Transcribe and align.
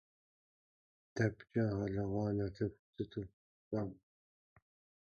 Дэпкӏэ 1.13 1.63
гъэлыгъуа 1.77 2.35
нартыху 2.37 2.81
сыту 2.93 3.23
сфӏэфӏ. 3.31 3.97